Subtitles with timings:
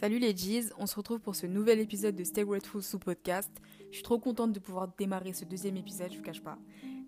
[0.00, 3.50] Salut les G's, on se retrouve pour ce nouvel épisode de Stay Grateful sous podcast.
[3.90, 6.56] Je suis trop contente de pouvoir démarrer ce deuxième épisode, je vous cache pas.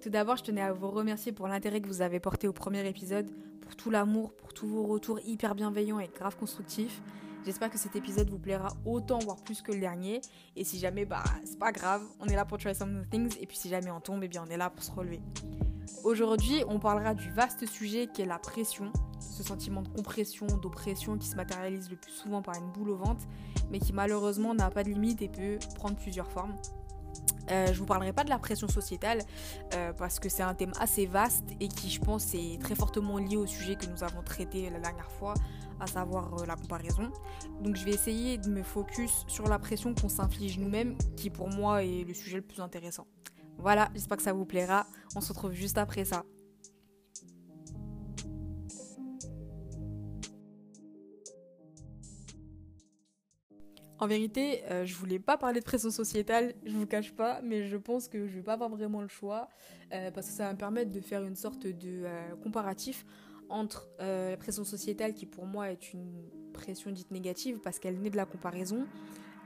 [0.02, 2.84] Tout d'abord, je tenais à vous remercier pour l'intérêt que vous avez porté au premier
[2.88, 3.30] épisode,
[3.60, 7.00] pour tout l'amour, pour tous vos retours hyper bienveillants et grave constructifs.
[7.44, 10.20] J'espère que cet épisode vous plaira autant, voire plus que le dernier.
[10.56, 13.36] Et si jamais, bah, c'est pas grave, on est là pour try some new things.
[13.40, 15.20] Et puis si jamais on tombe, eh bien, on est là pour se relever.
[16.02, 21.16] Aujourd'hui, on parlera du vaste sujet qui est la pression, ce sentiment de compression, d'oppression
[21.18, 23.26] qui se matérialise le plus souvent par une boule au ventre,
[23.70, 26.54] mais qui malheureusement n'a pas de limite et peut prendre plusieurs formes.
[27.50, 29.22] Euh, je vous parlerai pas de la pression sociétale
[29.74, 33.18] euh, parce que c'est un thème assez vaste et qui, je pense, est très fortement
[33.18, 35.34] lié au sujet que nous avons traité la dernière fois,
[35.80, 37.10] à savoir euh, la comparaison.
[37.60, 41.48] Donc, je vais essayer de me focus sur la pression qu'on s'inflige nous-mêmes, qui pour
[41.48, 43.06] moi est le sujet le plus intéressant.
[43.58, 44.86] Voilà, j'espère que ça vous plaira.
[45.16, 46.24] On se retrouve juste après ça.
[54.00, 57.68] En vérité, euh, je voulais pas parler de pression sociétale, je vous cache pas, mais
[57.68, 59.48] je pense que je vais pas avoir vraiment le choix
[59.92, 63.04] euh, parce que ça va me permettre de faire une sorte de euh, comparatif
[63.50, 68.10] entre la pression sociétale qui pour moi est une pression dite négative parce qu'elle naît
[68.10, 68.86] de la comparaison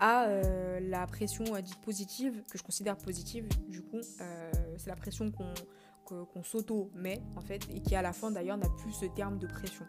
[0.01, 4.91] à euh, la pression euh, dite positive, que je considère positive, du coup, euh, c'est
[4.91, 9.07] la pression qu'on s'auto-met, en fait, et qui à la fin d'ailleurs n'a plus ce
[9.07, 9.87] terme de pression.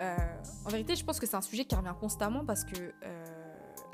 [0.00, 2.92] en vérité, je pense que c'est un sujet qui revient constamment parce que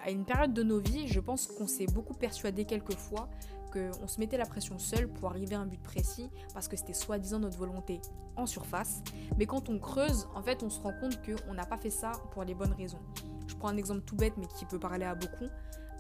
[0.05, 3.29] à une période de nos vies, je pense qu'on s'est beaucoup persuadé quelquefois
[3.73, 6.95] qu'on se mettait la pression seul pour arriver à un but précis parce que c'était
[6.95, 8.01] soi-disant notre volonté
[8.37, 9.03] en surface.
[9.37, 12.13] Mais quand on creuse, en fait, on se rend compte qu'on n'a pas fait ça
[12.33, 13.01] pour les bonnes raisons.
[13.47, 15.49] Je prends un exemple tout bête mais qui peut parler à beaucoup.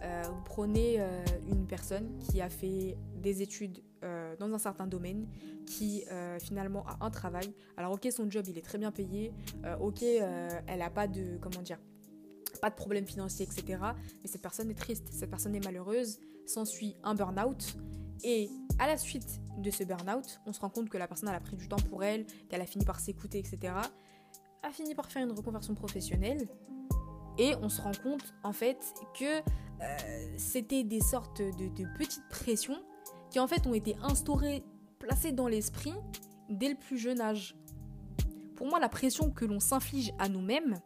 [0.03, 4.87] Euh, vous prenez euh, une personne qui a fait des études euh, dans un certain
[4.87, 5.27] domaine,
[5.67, 6.05] qui
[6.41, 7.53] finalement a un travail.
[7.77, 9.35] Alors ok, son job il est très bien payé,
[9.81, 11.79] ok, elle n'a pas de comment dire,
[12.61, 13.79] pas de problème financier, etc.
[14.23, 17.77] Mais cette personne est triste, cette personne est malheureuse, s'ensuit un burn-out.
[18.25, 21.41] Et à la suite de ce burn-out, on se rend compte que la personne a
[21.41, 23.75] pris du temps pour elle, qu'elle a fini par s'écouter, etc.
[24.63, 26.49] A fini par faire une reconversion professionnelle.
[27.39, 28.79] Et on se rend compte en fait
[29.19, 29.39] que
[29.81, 32.79] euh, c'était des sortes de, petites pressions
[33.31, 34.65] qui en fait ont été instaurées,
[34.99, 35.95] placées dans l'esprit
[36.49, 37.57] dès le plus jeune âge.
[38.57, 40.81] Pour moi, la pression que l'on s'inflige à nous-mêmes,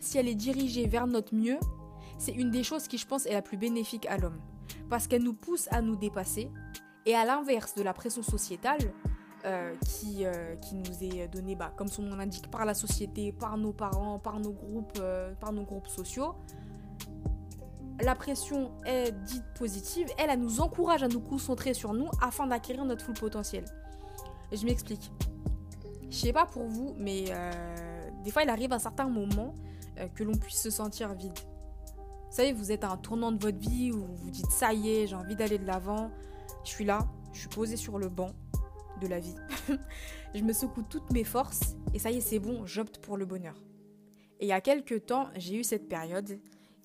[0.00, 1.58] si elle est dirigée vers notre mieux,
[2.18, 4.40] c'est une des choses qui, je pense, est la plus bénéfique à l'homme
[4.88, 6.50] parce qu'elle nous pousse à nous dépasser.
[7.06, 8.92] Et à l'inverse de la pression sociétale,
[9.44, 13.32] euh, qui, euh, qui, nous est donnée, bah, comme son nom l'indique, par la société,
[13.32, 16.34] par nos parents, par nos groupes, euh, par nos groupes sociaux,
[18.00, 22.46] la pression est dite positive, elle, elle nous encourage à nous concentrer sur nous afin
[22.46, 23.64] d'acquérir notre full potentiel.
[24.52, 25.10] Je m'explique.
[26.10, 27.24] Je sais pas pour vous, mais
[28.24, 29.52] des fois il arrive un certain moment
[30.14, 31.38] que l'on puisse se sentir vide.
[32.30, 34.72] Vous savez, vous êtes à un tournant de votre vie où vous vous dites ça
[34.74, 36.10] y est, j'ai envie d'aller de l'avant.
[36.62, 38.32] Je suis là, je suis posée sur le banc
[39.00, 39.34] de la vie.
[40.34, 43.24] je me secoue toutes mes forces et ça y est, c'est bon, j'opte pour le
[43.24, 43.54] bonheur.
[44.40, 46.38] Et il y a quelques temps, j'ai eu cette période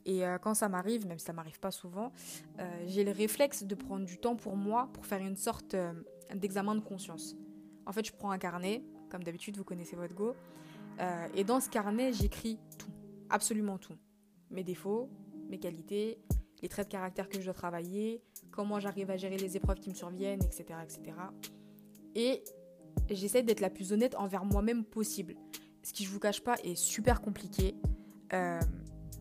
[0.05, 2.11] et euh, quand ça m'arrive, même si ça m'arrive pas souvent,
[2.59, 5.93] euh, j'ai le réflexe de prendre du temps pour moi pour faire une sorte euh,
[6.33, 7.35] d'examen de conscience.
[7.85, 10.35] En fait, je prends un carnet, comme d'habitude, vous connaissez votre go,
[11.33, 12.91] et dans ce carnet, j'écris tout,
[13.33, 13.97] absolument tout.
[14.51, 15.09] Mes défauts,
[15.49, 16.19] mes qualités,
[16.61, 18.21] les traits de caractère que je dois travailler,
[18.51, 20.79] comment j'arrive à gérer les épreuves qui me surviennent, etc.
[20.83, 21.17] etc.
[22.15, 22.43] Et
[23.09, 25.35] j'essaie d'être la plus honnête envers moi-même possible.
[25.81, 27.75] Ce qui, je vous cache pas, est super compliqué.
[28.31, 28.59] Euh,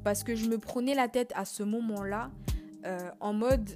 [0.04, 2.30] parce que je me prenais la tête à ce moment-là
[2.84, 3.70] euh, en mode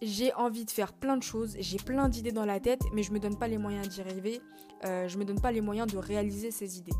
[0.00, 3.12] j'ai envie de faire plein de choses, j'ai plein d'idées dans la tête, mais je
[3.12, 4.40] me donne pas les moyens d'y arriver,
[4.84, 6.92] euh, je me donne pas les moyens de réaliser ces idées.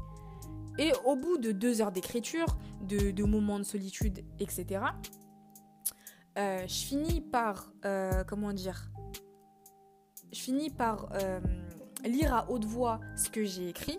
[0.79, 2.47] Et au bout de deux heures d'écriture,
[2.83, 4.85] de, moments de solitude, etc.,
[6.39, 8.91] euh, je finis par, euh, comment dire,
[10.33, 11.41] je finis par euh,
[12.05, 13.99] lire à haute voix ce que j'ai écrit.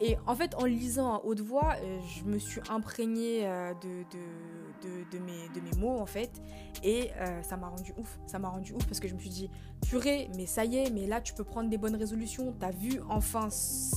[0.00, 1.76] Et en fait, en lisant à haute voix,
[2.16, 3.42] je me suis imprégnée
[3.82, 6.42] de, mes mots, en fait.
[6.82, 7.10] Et
[7.42, 8.18] ça m'a rendu ouf.
[8.26, 9.48] Ça m'a rendu ouf parce que je me suis dit,
[9.86, 12.52] purée, mais ça y est, mais là, tu peux prendre des bonnes résolutions.
[12.58, 13.94] T'as vu enfin ce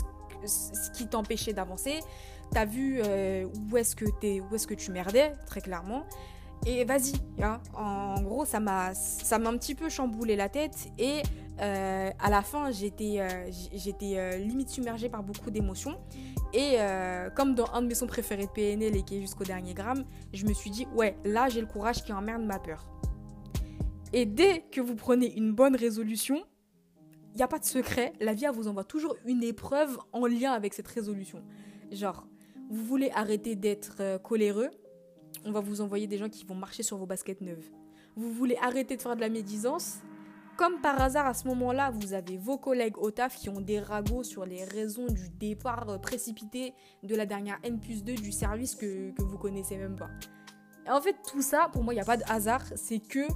[0.93, 1.99] qui t'empêchait d'avancer.
[2.51, 6.03] T'as vu euh, où est-ce que es, est-ce que tu merdais, très clairement.
[6.65, 7.13] Et vas-y,
[7.43, 7.59] hein.
[7.73, 10.87] en gros, ça m'a, un petit peu chamboulé la tête.
[10.97, 11.21] Et
[11.61, 15.97] euh, à la fin, j'étais, euh, limite submergée par beaucoup d'émotions.
[16.53, 16.77] Et
[17.35, 20.05] comme dans un de mes sons préférés de PNL et qui est jusqu'au dernier gramme,
[20.33, 22.87] je me suis dit, ouais, là, j'ai le courage qui emmerde ma peur.
[24.13, 26.41] Et dès que vous prenez une bonne résolution,
[27.37, 30.73] n'y a pas de secret, la vie vous envoie toujours une épreuve en lien avec
[30.73, 31.43] cette résolution.
[31.91, 32.25] Genre,
[32.69, 34.69] Vous voulez arrêter d'être euh, coléreux
[35.45, 37.69] On va vous envoyer des gens qui vont marcher sur vos baskets neuves.
[38.15, 39.99] Vous voulez arrêter de faire de la médisance
[40.57, 43.81] comme par hasard, à ce moment-là, vous avez vos collègues au taf qui ont des
[43.81, 46.73] ragots sur les raisons du départ euh, précipité
[47.03, 50.09] de la dernière N plus 2 du service que, que vous connaissez même pas.
[50.87, 52.63] Et en fait, tout ça, pour moi, il n'y a pas de hasard.
[52.75, 53.27] C'est que,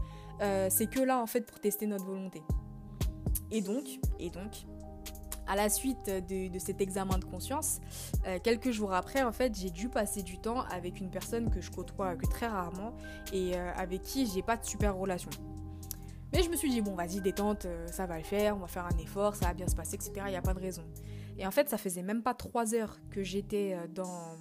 [0.41, 2.41] euh, c'est que là, en fait, pour tester notre volonté.
[3.51, 4.51] Et donc, et donc,
[5.47, 7.79] à la suite de, cet examen de conscience,
[8.27, 11.61] euh, quelques jours après, en fait, j'ai dû passer du temps avec une personne que
[11.61, 12.93] je côtoie que très rarement
[13.33, 15.31] et avec qui j'ai pas de super relation.
[16.31, 18.67] Mais je me suis dit, bon, vas-y, détente, euh, ça va le faire, on va
[18.67, 20.13] faire un effort, ça va bien se passer, etc.
[20.27, 20.83] Il n'y a pas de raison.
[21.37, 24.35] Et en fait, ça faisait même pas trois heures que j'étais euh, dans,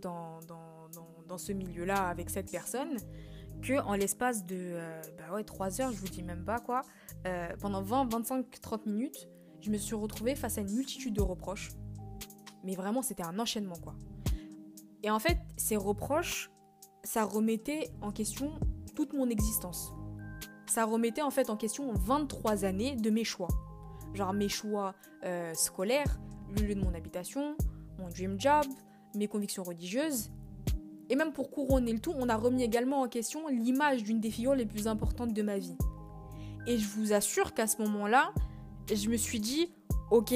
[0.00, 0.40] dans,
[1.26, 2.96] dans, ce milieu-là avec cette personne,
[3.62, 6.82] que en l'espace de euh, bah ouais, 3 heures, je vous dis même pas quoi,
[7.60, 9.28] pendant 20, 25, 30 minutes,
[9.60, 11.70] je me suis retrouvée face à une multitude de reproches.
[12.64, 13.94] Mais vraiment, c'était un enchaînement, quoi.
[15.02, 16.50] Et en fait, ces reproches,
[17.04, 18.52] ça remettait en question
[18.94, 19.92] toute mon existence
[20.72, 23.48] ça remettait en fait en question 23 années de mes choix.
[24.14, 26.18] Genre mes choix euh, scolaires,
[26.56, 27.56] le lieu de mon habitation,
[27.98, 28.64] mon dream job,
[29.14, 30.30] mes convictions religieuses.
[31.12, 34.30] Et même pour couronner le tout, on a remis également en question l'image d'une des
[34.30, 35.76] figures les plus importantes de ma vie.
[36.66, 38.32] Et je vous assure qu'à ce moment-là,
[38.90, 39.74] je me suis dit,
[40.10, 40.32] ok,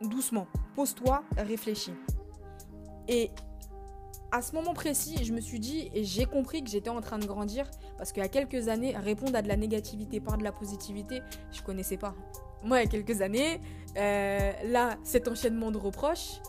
[0.00, 1.92] doucement, pose-toi, réfléchis.
[3.08, 3.30] Et
[4.32, 7.18] à ce moment précis, je me suis dit et j'ai compris que j'étais en train
[7.18, 10.44] de grandir parce qu'il y a quelques années, répondre à de la négativité par de
[10.44, 11.20] la positivité,
[11.52, 12.14] je connaissais pas.
[12.64, 13.60] Moi, il y a quelques années,
[13.98, 16.40] euh, là, cet enchaînement de reproches,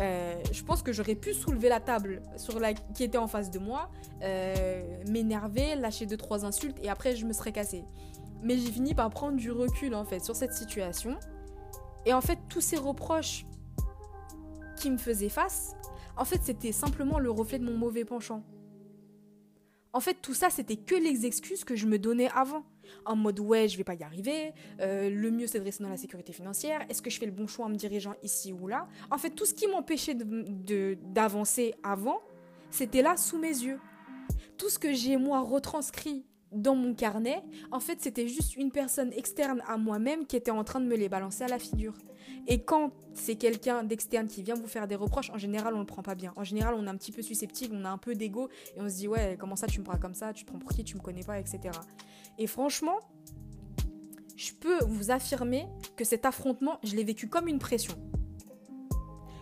[0.00, 3.50] euh, je pense que j'aurais pu soulever la table sur la, qui était en face
[3.50, 3.90] de moi,
[4.22, 7.84] euh, m'énerver, lâcher deux trois insultes et après je me serais cassée.
[8.42, 11.16] Mais j'ai fini par prendre du recul en fait sur cette situation.
[12.06, 13.44] Et en fait, tous ces reproches
[14.76, 15.74] qui me faisaient face,
[16.16, 18.42] en fait, c'était simplement le reflet de mon mauvais penchant.
[19.92, 22.64] En fait, tout ça, c'était que les excuses que je me donnais avant.
[23.04, 25.90] En mode, ouais, je vais pas y arriver, euh, le mieux c'est de rester dans
[25.90, 28.66] la sécurité financière, est-ce que je fais le bon choix en me dirigeant ici ou
[28.66, 28.88] là?
[29.10, 32.20] En fait, tout ce qui m'empêchait d'avancer de, avant,
[32.70, 33.80] c'était là sous mes yeux.
[34.56, 39.12] Tout ce que j'ai, moi, retranscrit dans mon carnet, en fait, c'était juste une personne
[39.12, 41.94] externe à moi-même qui était en train de me les balancer à la figure.
[42.46, 45.86] Et quand c'est quelqu'un d'externe qui vient vous faire des reproches, en général, on le
[45.86, 46.32] prend pas bien.
[46.36, 48.88] En général, on est un petit peu susceptible, on a un peu d'ego et on
[48.88, 50.84] se dit ouais, comment ça tu me parles comme ça, tu te prends pour qui,
[50.84, 51.60] tu me connais pas, etc.
[52.38, 52.98] Et franchement,
[54.36, 57.94] je peux vous affirmer que cet affrontement, je l'ai vécu comme une pression.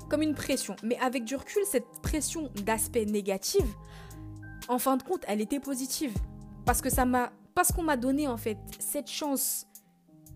[0.09, 0.77] Comme une pression.
[0.83, 3.65] Mais avec du recul, cette pression d'aspect négatif,
[4.69, 6.15] en fin de compte, elle était positive.
[6.65, 7.33] Parce que ça m'a.
[7.55, 9.67] Parce qu'on m'a donné en fait cette chance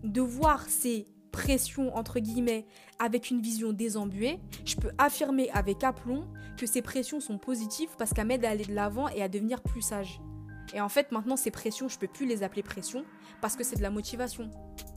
[0.03, 2.65] de voir ces pression, entre guillemets,
[2.99, 8.13] avec une vision désembuée, je peux affirmer avec aplomb que ces pressions sont positives parce
[8.13, 10.19] qu'elles m'aident à aller de l'avant et à devenir plus sage.
[10.73, 13.03] Et en fait, maintenant, ces pressions, je peux plus les appeler pressions
[13.41, 14.49] parce que c'est de la motivation.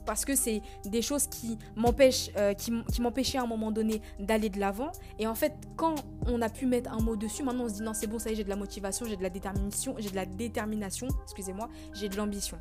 [0.06, 4.50] Parce que c'est des choses qui m'empêchent, euh, qui, m'empêchaient à un moment donné d'aller
[4.50, 4.92] de l'avant.
[5.18, 5.94] Et en fait, quand
[6.26, 8.30] on a pu mettre un mot dessus, maintenant on se dit non, c'est bon, ça
[8.30, 11.70] y est, j'ai de la motivation, j'ai de la détermination, j'ai de la détermination, excusez-moi,
[11.94, 12.58] j'ai de l'ambition.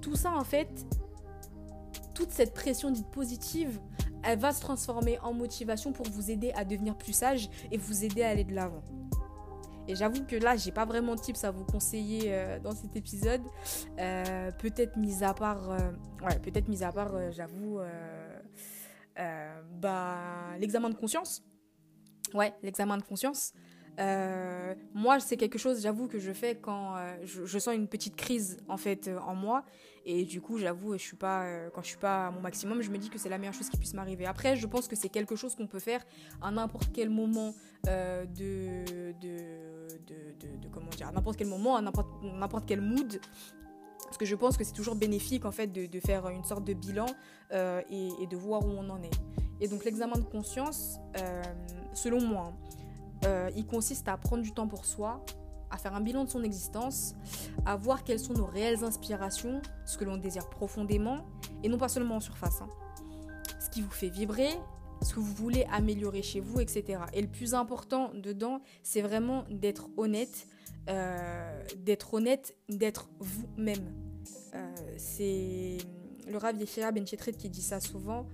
[0.00, 0.86] Tout ça, en fait,
[2.14, 3.78] toute cette pression dite positive,
[4.22, 8.04] elle va se transformer en motivation pour vous aider à devenir plus sage et vous
[8.04, 8.82] aider à aller de l'avant.
[9.88, 12.96] Et j'avoue que là, j'ai pas vraiment de tips à vous conseiller euh, dans cet
[12.96, 13.42] épisode.
[13.98, 15.78] Euh, peut-être mis à part, euh,
[16.24, 17.78] ouais, peut-être mis à part, j'avoue,
[19.16, 21.42] bah, l'examen de conscience.
[22.34, 23.52] Ouais, l'examen de conscience.
[24.92, 28.76] Moi, c'est quelque chose, j'avoue, que je fais quand je, sens une petite crise en
[28.76, 29.64] fait en moi,
[30.04, 32.90] et du coup, j'avoue, je suis pas quand je suis pas à mon maximum, je
[32.90, 34.26] me dis que c'est la meilleure chose qui puisse m'arriver.
[34.26, 36.04] Après, je pense que c'est quelque chose qu'on peut faire
[36.42, 39.12] à n'importe quel moment de,
[40.06, 43.20] de, comment dire, à n'importe quel moment, à n'importe quel mood.
[44.04, 46.74] Parce que je pense que c'est toujours bénéfique en fait de, faire une sorte de
[46.74, 47.06] bilan
[47.52, 49.10] et, et, de voir où on en est.
[49.60, 50.98] Et donc l'examen de conscience,
[51.92, 52.52] selon moi,
[53.24, 55.24] euh, il consiste à prendre du temps pour soi,
[55.70, 57.14] à faire un bilan de son existence,
[57.64, 61.24] à voir quelles sont nos réelles inspirations, ce que l'on désire profondément,
[61.62, 62.60] et non pas seulement en surface.
[62.62, 62.68] Hein.
[63.58, 64.50] Ce qui vous fait vibrer,
[65.02, 67.00] ce que vous voulez améliorer chez vous, etc.
[67.12, 70.46] Et le plus important dedans, c'est vraiment d'être honnête,
[70.88, 73.92] euh, d'être honnête, d'être vous-même.
[74.54, 75.78] Euh, c'est
[76.28, 78.26] le Rav Yechira Ben qui dit ça souvent.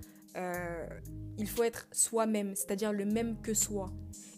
[1.37, 3.91] il faut être soi-même, c'est-à-dire le même que soi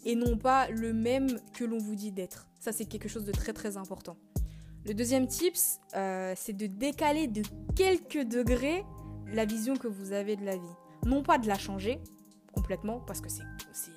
[0.05, 2.47] et non pas le même que l'on vous dit d'être.
[2.59, 4.17] Ça, c'est quelque chose de très très important.
[4.85, 7.41] Le deuxième tips, euh, c'est de décaler de
[7.75, 8.85] quelques degrés
[9.33, 10.75] la vision que vous avez de la vie.
[11.05, 11.99] Non pas de la changer
[12.55, 13.43] complètement, parce que c'est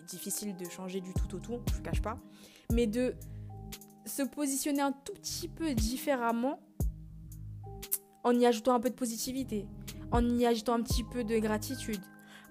[0.06, 2.18] difficile de changer du tout au tout, je ne cache pas,
[2.72, 3.14] mais de
[4.04, 6.58] se positionner un tout petit peu différemment
[8.24, 9.66] en y ajoutant un peu de positivité,
[10.10, 12.00] en y ajoutant un petit peu de gratitude,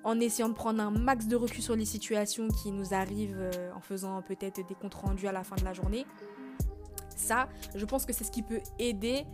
[0.03, 3.71] en essayant de prendre un max de recul sur les situations qui nous arrivent euh,
[3.73, 6.05] en faisant peut-être des comptes rendus à la fin de la journée.
[7.15, 9.25] Ça, je pense que c'est ce qui peut aider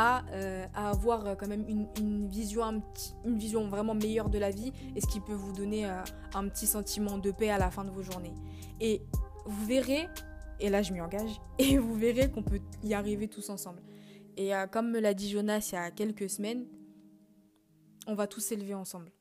[0.00, 2.82] à, euh, avoir euh, quand même une, vision,
[3.24, 6.66] une vision vraiment meilleure de la vie et ce qui peut vous donner un petit
[6.66, 8.32] sentiment de paix à la fin de vos journées.
[8.80, 9.02] Et
[9.44, 10.08] vous verrez,
[10.58, 13.82] et là je m'y engage, et vous verrez qu'on peut y arriver tous ensemble.
[14.36, 16.64] Et comme me l'a dit Jonas il y a quelques semaines,
[18.06, 19.12] on va tous s'élever ensemble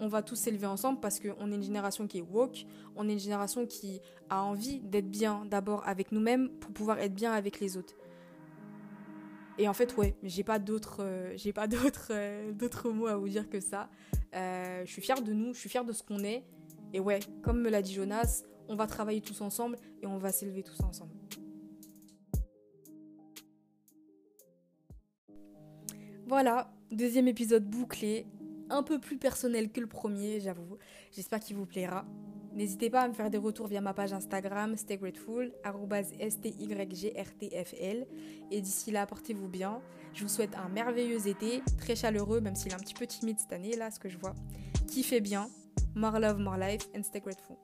[0.00, 2.66] on va tous s'élever ensemble parce qu'on est une génération qui est woke,
[2.96, 7.14] on est une génération qui a envie d'être bien d'abord avec nous-mêmes pour pouvoir être
[7.14, 7.94] bien avec les autres.
[9.58, 13.16] Et en fait, ouais, j'ai pas d'autres, euh, j'ai pas d'autres, euh, d'autres mots à
[13.16, 13.90] vous dire que ça.
[14.34, 16.44] Euh, je suis fière de nous, je suis fière de ce qu'on est.
[16.92, 20.30] Et ouais, comme me l'a dit Jonas, on va travailler tous ensemble et on va
[20.30, 21.12] s'élever tous ensemble.
[26.26, 28.26] Voilà, deuxième épisode bouclé
[28.70, 30.78] un peu plus personnel que le premier, j'avoue.
[31.12, 32.04] J'espère qu'il vous plaira.
[32.54, 35.52] N'hésitez pas à me faire des retours via ma page Instagram, stay-grateful,
[36.18, 38.06] S-T-Y-G-R-T-F-L.
[38.50, 39.80] Et d'ici là, portez-vous bien.
[40.14, 43.38] Je vous souhaite un merveilleux été, très chaleureux, même s'il est un petit peu timide
[43.38, 44.34] cette année, là, ce que je vois.
[44.88, 45.48] Kiffez bien.
[45.94, 47.56] More love, more life, and stay grateful.